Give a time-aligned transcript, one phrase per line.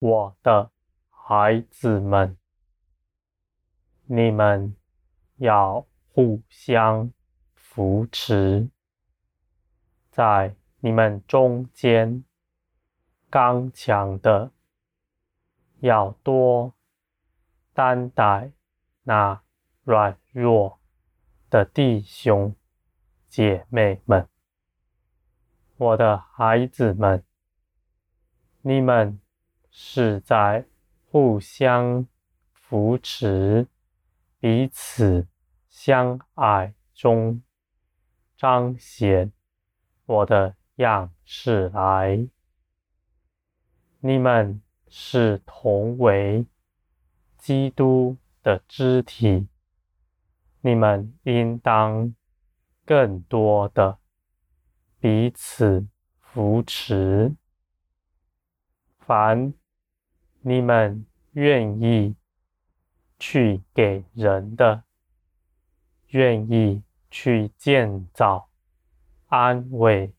[0.00, 0.70] 我的
[1.10, 2.38] 孩子们，
[4.06, 4.74] 你们
[5.36, 7.12] 要互相
[7.54, 8.70] 扶持，
[10.10, 12.24] 在你们中间
[13.28, 14.50] 刚强的，
[15.80, 16.72] 要多
[17.74, 18.52] 担待
[19.02, 19.42] 那
[19.84, 20.80] 软弱
[21.50, 22.56] 的弟兄
[23.28, 24.26] 姐妹们。
[25.76, 27.22] 我的孩子们，
[28.62, 29.20] 你们
[29.70, 30.66] 是在
[31.10, 32.06] 互相
[32.52, 33.66] 扶持、
[34.38, 35.26] 彼此
[35.68, 37.42] 相爱中
[38.36, 39.32] 彰显
[40.06, 42.28] 我的样式来。
[44.00, 46.46] 你们是同为
[47.38, 49.48] 基督的肢体，
[50.60, 52.14] 你们应当
[52.84, 53.98] 更多的。
[54.98, 55.86] 彼此
[56.18, 57.34] 扶持，
[58.98, 59.54] 凡
[60.42, 62.16] 你们愿意
[63.18, 64.84] 去给人的，
[66.08, 68.48] 愿意去建造、
[69.26, 70.12] 安慰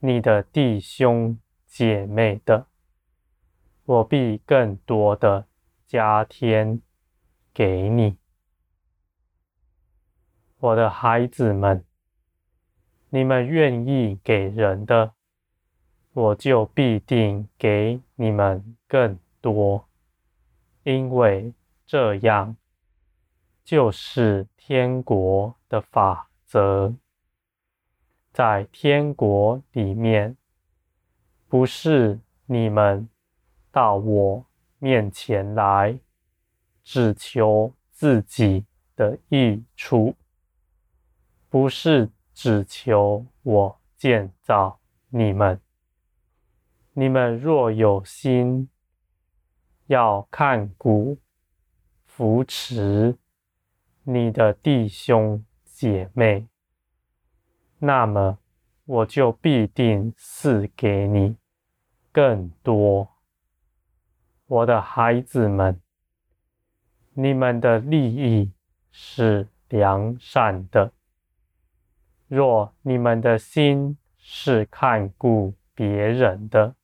[0.00, 2.66] 你的弟兄姐妹的，
[3.84, 5.46] 我必更多的
[5.86, 6.82] 加添
[7.54, 8.16] 给你，
[10.58, 11.84] 我的孩子们。
[13.10, 15.14] 你们愿意给人的，
[16.12, 19.88] 我就必定给你们更多，
[20.82, 21.54] 因为
[21.86, 22.56] 这样
[23.62, 26.92] 就是天国的法则。
[28.32, 30.36] 在天国里面，
[31.46, 33.08] 不是你们
[33.70, 34.44] 到我
[34.80, 35.96] 面前来，
[36.82, 40.16] 只求自己的益处，
[41.48, 42.10] 不是。
[42.38, 45.58] 只求我建造你们。
[46.92, 48.68] 你们若有心
[49.86, 51.18] 要看顾、
[52.04, 53.16] 扶持
[54.02, 56.48] 你的弟兄姐妹，
[57.78, 58.38] 那么
[58.84, 61.36] 我就必定赐给你
[62.10, 63.08] 更多。
[64.46, 65.80] 我的孩子们，
[67.14, 68.52] 你们的利益
[68.90, 70.92] 是良善的。
[72.28, 76.74] 若你们的心是看顾别人的，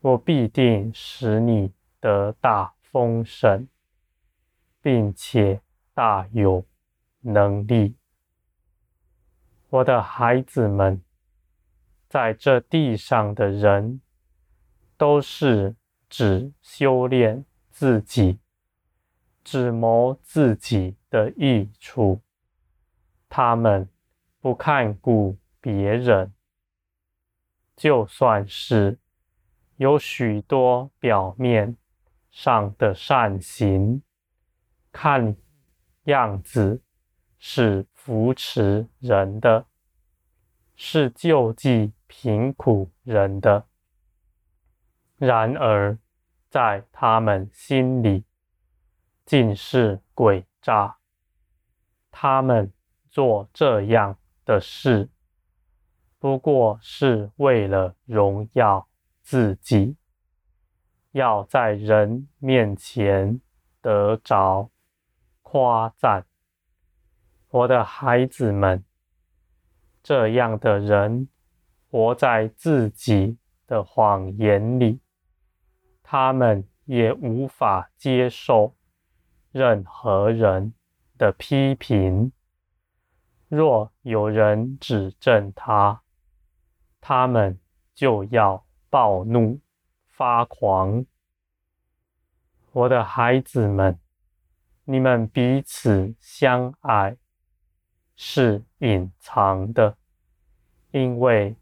[0.00, 1.72] 我必定使你
[2.04, 3.66] 得大丰盛，
[4.82, 5.62] 并且
[5.94, 6.66] 大有
[7.20, 7.96] 能力。
[9.70, 11.02] 我的孩子们，
[12.06, 14.02] 在这地上的人，
[14.98, 15.74] 都是
[16.10, 18.38] 只修炼自己，
[19.42, 22.20] 只谋自己的益处，
[23.30, 23.88] 他们。
[24.40, 26.34] 不看顾别人，
[27.74, 28.98] 就算是
[29.76, 31.78] 有许多表面
[32.34, 34.02] 上的善行，
[34.90, 35.36] 看
[36.06, 36.82] 样子
[37.38, 39.66] 是扶持人的，
[40.74, 43.68] 是救济贫苦人的，
[45.16, 45.96] 然而
[46.50, 48.24] 在他们心里
[49.24, 50.96] 尽是诡诈。
[52.10, 52.72] 他们
[53.10, 55.08] 做这样的事，
[56.18, 58.88] 不过是为了荣耀
[59.22, 59.96] 自己，
[61.14, 63.40] 要在人面前
[63.80, 64.68] 得着
[65.42, 66.26] 夸赞。
[67.50, 68.84] 我的孩子们，
[70.02, 71.28] 这样的人
[71.88, 73.38] 活在自己
[73.68, 74.98] 的谎言里，
[76.02, 78.74] 他们也无法接受
[79.52, 80.74] 任何人
[81.16, 82.32] 的批评。
[83.46, 86.02] 若有人指正他，
[87.00, 87.56] 他们
[87.94, 89.60] 就要暴怒
[90.16, 91.04] 发狂。
[92.70, 93.98] 我的孩子们，
[94.84, 97.16] 你们彼此相爱
[98.14, 99.96] 是隐藏的，
[100.92, 101.56] 因为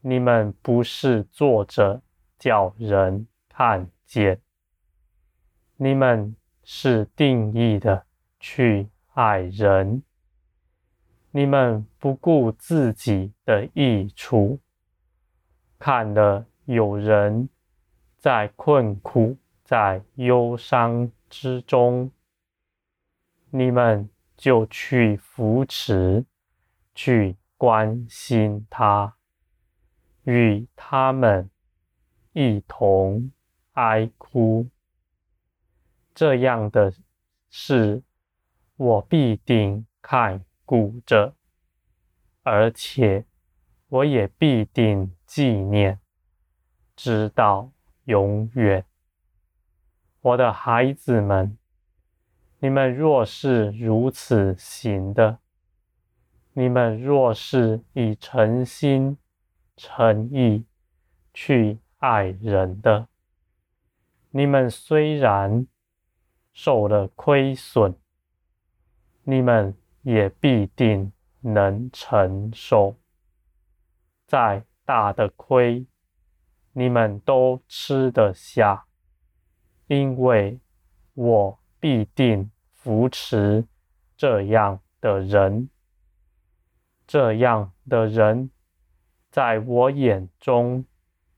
[0.00, 2.02] 你们不是坐着
[2.40, 4.40] 叫人看见，
[5.76, 6.34] 你们
[6.64, 8.04] 是定义的
[8.40, 10.02] 去爱人。
[11.30, 14.58] 你们不顾自己的益处，
[15.78, 17.48] 看了有人
[18.22, 22.08] 在困苦、在忧伤之中，
[23.50, 26.24] 你们就去扶持、
[26.94, 29.16] 去关心他，
[30.22, 31.50] 与他们
[32.32, 33.32] 一同
[33.72, 34.68] 哀哭。
[36.14, 36.94] 这样的
[37.50, 38.04] 事，
[38.76, 41.34] 我必定看顾着，
[42.44, 43.24] 而且
[43.88, 45.98] 我也必定纪念，
[46.94, 47.72] 直到
[48.04, 48.84] 永远。
[50.20, 51.58] 我的孩子们，
[52.60, 55.38] 你们若是如此行的，
[56.52, 59.18] 你们若是以诚心
[59.76, 60.64] 诚意
[61.34, 63.08] 去爱人的，
[64.30, 65.66] 你们虽然
[66.52, 67.96] 受了亏损，
[69.24, 72.96] 你们也必定能承受。
[74.26, 75.86] 再大的亏，
[76.72, 78.86] 你们都吃得下，
[79.86, 80.58] 因为
[81.14, 83.66] 我必定扶持
[84.16, 85.68] 这样的人。
[87.06, 88.50] 这样的人，
[89.30, 90.86] 在我眼中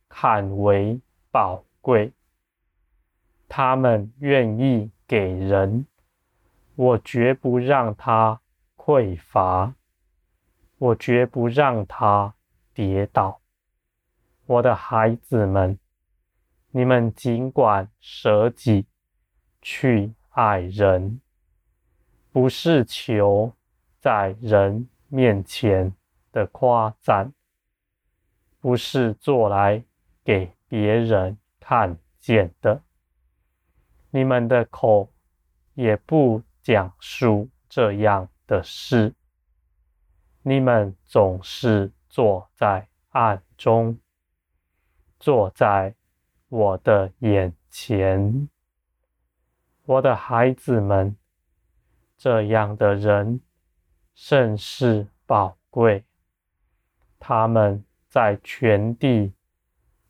[0.09, 1.01] 看为
[1.33, 2.13] 宝贵。
[3.49, 5.87] 他们愿意给人，
[6.77, 8.41] 我绝不让他
[8.77, 9.75] 匮乏，
[10.79, 12.35] 我绝不让他
[12.73, 13.41] 跌倒。
[14.47, 15.79] 我的孩子们，
[16.71, 18.87] 你们尽管舍己
[19.63, 21.21] 去爱人，
[22.31, 23.55] 不是求
[24.01, 25.95] 在人面前
[26.31, 27.33] 的夸赞，
[28.61, 29.83] 不是做来
[30.23, 32.83] 给别人看见的。
[34.11, 35.11] 你们的口
[35.73, 39.15] 也不讲述这样的事，
[40.43, 43.99] 你们总是坐在暗中，
[45.25, 45.95] 坐在
[46.51, 48.47] 我的眼前，
[49.87, 51.17] 我的孩子们，
[52.19, 53.41] 这样的人
[54.15, 56.05] 甚是宝贵，
[57.19, 59.33] 他们在全地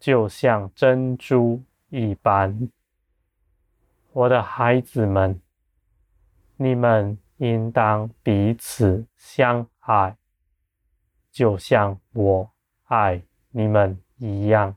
[0.00, 2.68] 就像珍珠一般。
[4.10, 5.40] 我的孩子们，
[6.56, 10.16] 你们应当彼此相爱，
[11.30, 12.50] 就像我
[12.86, 14.76] 爱你们一样。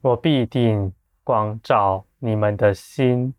[0.00, 0.92] 我必定
[1.24, 3.34] 光照你们的心，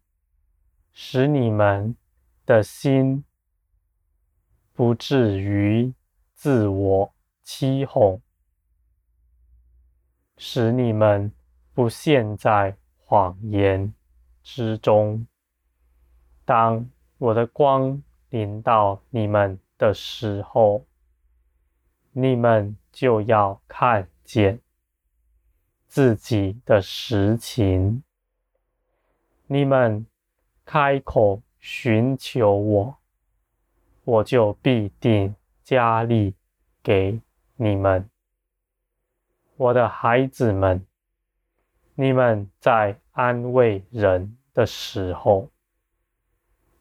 [0.91, 1.95] 使你们
[2.45, 3.23] 的心
[4.73, 5.93] 不至于
[6.33, 7.13] 自我
[7.43, 8.21] 欺哄，
[10.35, 11.31] 使你们
[11.73, 13.93] 不陷在谎言
[14.43, 15.25] 之中。
[16.43, 16.89] 当
[17.19, 20.85] 我的光临到你们的时候，
[22.11, 24.59] 你们就要看见
[25.89, 28.03] 自己的实情。
[29.47, 30.05] 你们
[30.63, 32.97] 开口寻求我，
[34.03, 35.33] 我就必定
[35.63, 36.35] 加力
[36.83, 37.19] 给
[37.55, 38.07] 你们，
[39.57, 40.85] 我的孩子们。
[41.95, 45.49] 你们在安慰人的时候，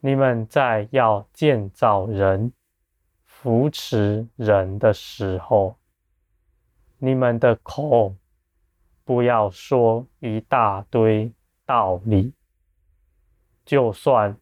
[0.00, 2.52] 你们在要建造人、
[3.24, 5.76] 扶持人的时候，
[6.98, 8.14] 你们的口
[9.08, 11.32] 不要说一大堆
[11.64, 12.34] 道理，
[13.64, 14.36] 就算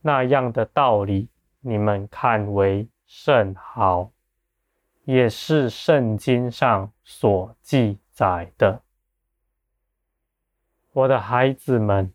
[0.00, 1.28] 那样的道理
[1.60, 4.10] 你们看为甚好，
[5.04, 8.80] 也是圣经上所记载的。
[10.92, 12.10] 我的孩子们，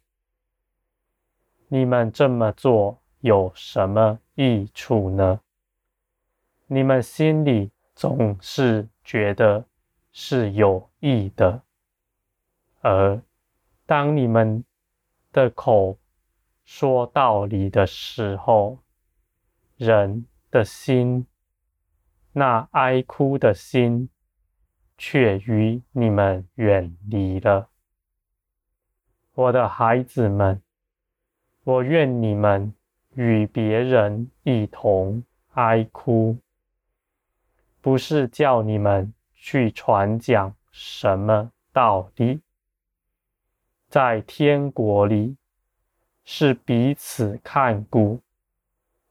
[1.68, 5.40] 你们这么做有什么益处呢？
[6.66, 9.64] 你们心里总是觉得
[10.12, 11.62] 是有益的，
[12.82, 13.22] 而
[13.86, 14.64] 当你们
[15.32, 16.00] 的口
[16.64, 18.80] 说道理的时候，
[19.76, 21.26] 人的心，
[22.32, 24.10] 那哀哭的心，
[24.98, 27.70] 却与你们远离了。
[29.34, 30.62] 我的孩子们，
[31.64, 32.74] 我愿你们
[33.16, 36.38] 与别人一同哀哭，
[37.82, 42.42] 不是叫你们去传讲什么道理。
[43.90, 45.36] 在天国里，
[46.24, 48.22] 是彼此看顾，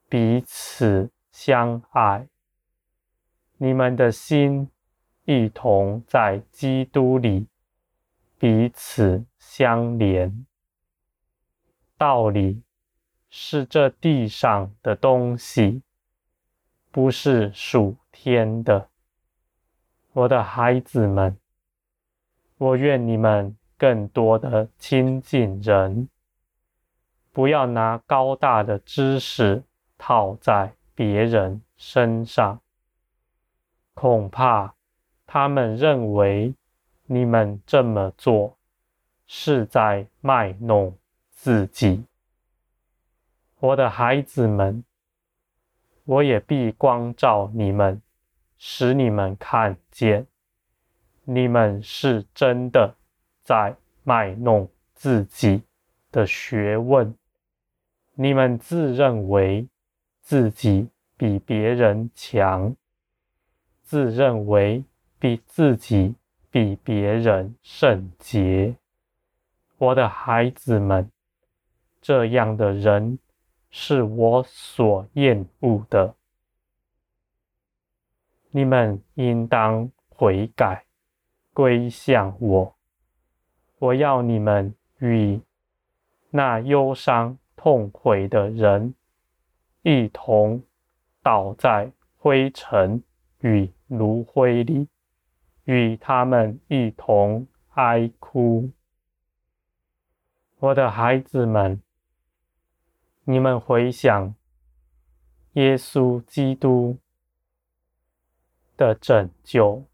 [0.09, 2.29] 彼此相爱。
[3.57, 4.71] 你们的心
[5.25, 7.49] 一同在基督里。
[8.39, 10.47] 彼此相连，
[11.97, 12.63] 道理
[13.29, 15.83] 是这地上的东西，
[16.93, 18.91] 不是属天的。
[20.13, 21.37] 我的孩子们，
[22.59, 26.11] 我愿你们更多的亲近人，
[27.33, 29.63] 不要拿高大的知识
[29.97, 32.61] 套在别人身上，
[33.95, 34.75] 恐怕
[35.27, 36.55] 他们认为。
[37.11, 38.59] 你们这么做
[39.27, 40.95] 是在卖弄
[41.31, 42.05] 自己，
[43.61, 44.85] 我的孩子们，
[46.05, 48.03] 我也必光照你们，
[48.59, 50.27] 使你们看见，
[51.25, 52.95] 你们是真的
[53.49, 53.75] 在
[54.05, 55.63] 卖弄自己
[56.13, 57.15] 的学问，
[58.13, 59.67] 你们自认为
[60.21, 62.77] 自己比别人强，
[63.83, 64.85] 自认为
[65.19, 66.15] 比自己
[66.51, 68.77] 比别人圣洁。
[69.79, 71.11] 我的孩子们，
[72.03, 73.19] 这样的人
[73.71, 76.15] 是我所厌恶的。
[78.51, 80.85] 你们应当悔改，
[81.55, 82.78] 归向我。
[83.79, 85.41] 我要你们与
[86.31, 88.95] 那忧伤痛悔的人
[89.83, 90.63] 一同
[91.23, 93.03] 倒在灰尘
[93.41, 94.89] 与炉灰里，
[95.65, 98.71] 与他们一同哀哭。
[100.59, 101.81] 我的孩子们，
[103.25, 104.35] 你们回想
[105.53, 106.99] 耶稣基督
[108.77, 109.85] 的拯救，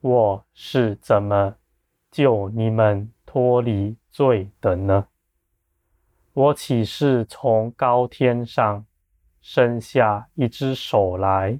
[0.00, 1.56] 我是怎么
[2.12, 5.08] 救你们脱离罪的呢？
[6.34, 8.86] 我岂是从高天上
[9.40, 11.58] 伸下一只手来，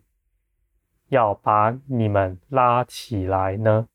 [1.08, 3.88] 要把你们拉起来呢？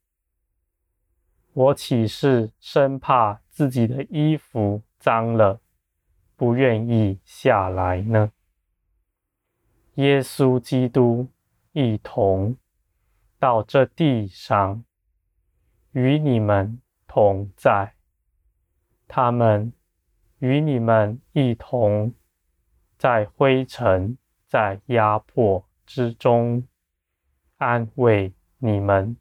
[1.54, 5.62] 我岂是生怕自己的衣服脏了，
[6.36, 8.32] 不愿意下来呢？
[9.96, 11.28] 耶稣基督
[11.72, 12.58] 一同
[13.40, 14.84] 到这地上，
[15.98, 17.96] 与你们同在，
[19.08, 19.74] 他们
[20.38, 22.14] 与你们一同
[23.00, 26.68] 在灰尘、在压迫之中
[27.58, 29.18] 安慰你们。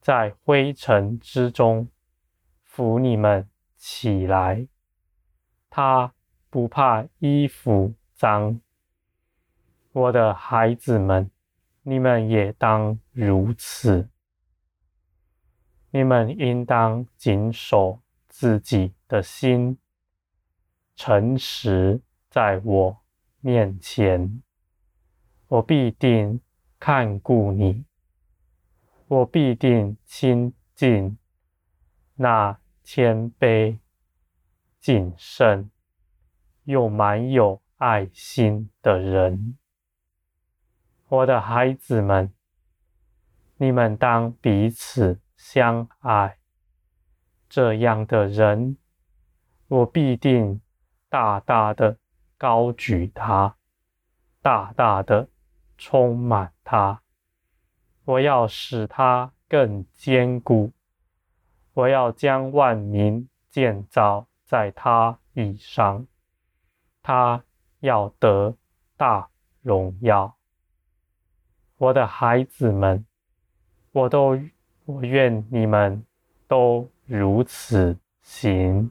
[0.00, 1.90] 在灰尘之中
[2.62, 3.46] 扶你们
[3.76, 4.66] 起来，
[5.68, 6.14] 他
[6.48, 8.58] 不怕衣服脏。
[9.92, 11.30] 我的孩子们，
[11.82, 14.08] 你们也当如此。
[15.90, 19.78] 你们应当谨守自己的心，
[20.94, 23.00] 诚实在我
[23.40, 24.42] 面前，
[25.46, 26.40] 我必定
[26.78, 27.84] 看顾你。
[29.06, 31.16] 我必定亲近
[32.16, 33.78] 那谦卑、
[34.78, 35.70] 谨慎
[36.64, 39.56] 又满有爱心的人。
[41.08, 42.30] 我的孩子们，
[43.56, 46.36] 你们当彼此相爱。
[47.48, 48.76] 这样的人，
[49.68, 50.60] 我必定
[51.08, 51.96] 大大的
[52.36, 53.56] 高举他，
[54.42, 55.30] 大大的
[55.78, 57.00] 充满他。
[58.04, 60.72] 我要使他更坚固，
[61.72, 66.06] 我要将万民建造在他以上，
[67.02, 67.44] 他
[67.80, 68.56] 要得
[68.96, 69.30] 大
[69.62, 70.36] 荣耀。
[71.76, 73.06] 我的孩子们，
[73.92, 74.38] 我都
[74.88, 76.02] 我愿你们
[76.48, 78.90] 都如此行。